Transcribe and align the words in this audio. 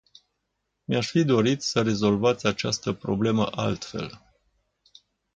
Mi-aș 0.87 1.09
fi 1.09 1.23
dorit 1.23 1.61
să 1.61 1.81
rezolvați 1.81 2.45
această 2.47 2.93
problemă 2.93 3.47
altfel. 3.51 4.21